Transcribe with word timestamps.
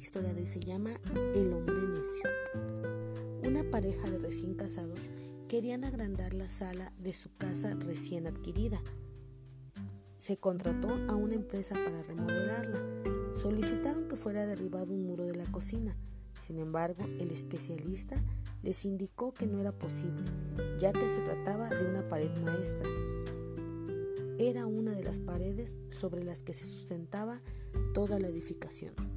historia 0.00 0.34
de 0.34 0.40
hoy 0.40 0.46
se 0.46 0.60
llama 0.60 0.90
El 1.34 1.52
hombre 1.54 1.76
necio. 1.76 2.28
Una 3.42 3.68
pareja 3.70 4.10
de 4.10 4.18
recién 4.18 4.54
casados 4.54 5.00
querían 5.48 5.84
agrandar 5.84 6.34
la 6.34 6.48
sala 6.48 6.92
de 6.98 7.14
su 7.14 7.34
casa 7.38 7.74
recién 7.74 8.26
adquirida. 8.26 8.78
Se 10.18 10.36
contrató 10.36 10.90
a 11.08 11.16
una 11.16 11.34
empresa 11.34 11.74
para 11.74 12.02
remodelarla. 12.02 13.34
Solicitaron 13.34 14.08
que 14.08 14.16
fuera 14.16 14.44
derribado 14.44 14.92
un 14.92 15.06
muro 15.06 15.24
de 15.24 15.36
la 15.36 15.50
cocina. 15.50 15.96
Sin 16.38 16.58
embargo, 16.58 17.04
el 17.18 17.30
especialista 17.30 18.22
les 18.62 18.84
indicó 18.84 19.32
que 19.32 19.46
no 19.46 19.58
era 19.58 19.72
posible, 19.72 20.24
ya 20.78 20.92
que 20.92 21.08
se 21.08 21.22
trataba 21.22 21.70
de 21.70 21.88
una 21.88 22.06
pared 22.08 22.30
maestra. 22.42 22.88
Era 24.38 24.66
una 24.66 24.92
de 24.92 25.02
las 25.02 25.18
paredes 25.18 25.78
sobre 25.88 26.22
las 26.24 26.42
que 26.42 26.52
se 26.52 26.66
sustentaba 26.66 27.40
toda 27.94 28.18
la 28.18 28.28
edificación. 28.28 29.15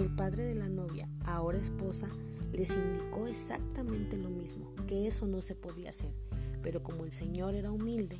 El 0.00 0.08
padre 0.08 0.46
de 0.46 0.54
la 0.54 0.70
novia, 0.70 1.06
ahora 1.26 1.58
esposa, 1.58 2.08
les 2.54 2.74
indicó 2.74 3.26
exactamente 3.26 4.16
lo 4.16 4.30
mismo, 4.30 4.74
que 4.86 5.06
eso 5.06 5.26
no 5.26 5.42
se 5.42 5.54
podía 5.54 5.90
hacer, 5.90 6.14
pero 6.62 6.82
como 6.82 7.04
el 7.04 7.12
señor 7.12 7.54
era 7.54 7.70
humilde, 7.70 8.18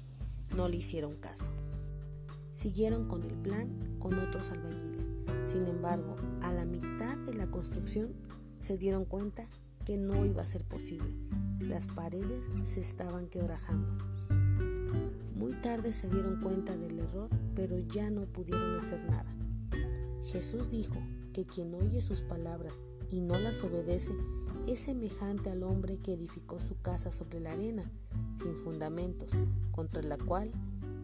no 0.54 0.68
le 0.68 0.76
hicieron 0.76 1.16
caso. 1.16 1.50
Siguieron 2.52 3.08
con 3.08 3.24
el 3.24 3.34
plan 3.34 3.96
con 3.98 4.18
otros 4.18 4.50
albañiles. 4.50 5.08
Sin 5.46 5.64
embargo, 5.64 6.16
a 6.42 6.52
la 6.52 6.66
mitad 6.66 7.16
de 7.16 7.32
la 7.32 7.50
construcción 7.50 8.12
se 8.58 8.76
dieron 8.76 9.06
cuenta 9.06 9.48
que 9.86 9.96
no 9.96 10.26
iba 10.26 10.42
a 10.42 10.46
ser 10.46 10.64
posible. 10.64 11.14
Las 11.60 11.86
paredes 11.86 12.42
se 12.60 12.82
estaban 12.82 13.26
quebrajando. 13.26 13.96
Muy 15.34 15.52
tarde 15.62 15.94
se 15.94 16.10
dieron 16.10 16.42
cuenta 16.42 16.76
del 16.76 16.98
error, 16.98 17.30
pero 17.54 17.78
ya 17.78 18.10
no 18.10 18.26
pudieron 18.26 18.76
hacer 18.76 19.02
nada. 19.09 19.34
Jesús 20.22 20.68
dijo 20.68 20.96
que 21.32 21.46
quien 21.46 21.74
oye 21.74 22.02
sus 22.02 22.23
palabras 22.23 22.82
y 23.10 23.20
no 23.20 23.38
las 23.38 23.62
obedece 23.62 24.12
es 24.66 24.80
semejante 24.80 25.50
al 25.50 25.62
hombre 25.62 25.98
que 25.98 26.14
edificó 26.14 26.60
su 26.60 26.80
casa 26.80 27.10
sobre 27.10 27.40
la 27.40 27.52
arena, 27.52 27.90
sin 28.37 28.56
fundamentos, 28.56 29.30
contra 29.72 30.02
la 30.02 30.18
cual 30.18 30.52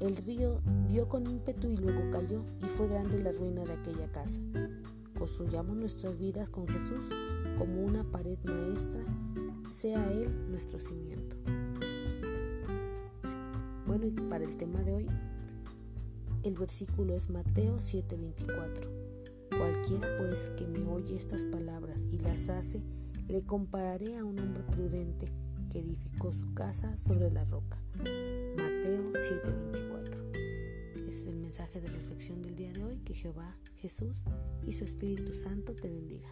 el 0.01 0.17
río 0.17 0.61
dio 0.89 1.09
con 1.09 1.27
ímpetu 1.27 1.69
y 1.69 1.77
luego 1.77 2.11
cayó, 2.11 2.45
y 2.63 2.67
fue 2.67 2.89
grande 2.89 3.19
la 3.19 3.33
ruina 3.33 3.65
de 3.65 3.73
aquella 3.73 4.11
casa. 4.13 4.41
Construyamos 5.19 5.77
nuestras 5.77 6.19
vidas 6.19 6.51
con 6.51 6.69
Jesús 6.69 7.05
como 7.57 7.83
una 7.83 8.05
pared 8.05 8.39
maestra, 8.45 9.01
sea 9.69 10.13
Él 10.13 10.51
nuestro 10.51 10.79
cimiento. 10.79 11.37
Bueno, 13.87 14.07
y 14.07 14.11
para 14.29 14.45
el 14.45 14.57
tema 14.57 14.83
de 14.83 14.93
hoy, 14.93 15.07
el 16.43 16.57
versículo 16.59 17.15
es 17.15 17.31
Mateo 17.31 17.79
7:24. 17.79 19.06
Cualquiera 19.59 20.17
pues 20.19 20.51
que 20.57 20.67
me 20.67 20.85
oye 20.87 21.17
estas 21.17 21.47
palabras 21.47 22.07
y 22.11 22.19
las 22.19 22.49
hace, 22.49 22.85
le 23.29 23.43
compararé 23.43 24.17
a 24.17 24.25
un 24.25 24.39
hombre 24.39 24.63
prudente 24.65 25.33
que 25.71 25.81
edificó 25.81 26.33
su 26.33 26.53
casa 26.55 26.97
sobre 26.99 27.31
la 27.31 27.45
roca. 27.45 27.81
Mateo 27.97 29.13
7:24. 29.13 30.23
Ese 30.95 31.09
es 31.09 31.27
el 31.27 31.37
mensaje 31.37 31.81
de 31.81 31.89
reflexión 31.89 32.43
del 32.43 32.55
día 32.55 32.73
de 32.73 32.85
hoy. 32.85 32.99
Que 32.99 33.15
Jehová, 33.15 33.57
Jesús 33.77 34.25
y 34.67 34.73
su 34.73 34.85
Espíritu 34.85 35.33
Santo 35.33 35.75
te 35.75 35.91
bendiga. 35.91 36.29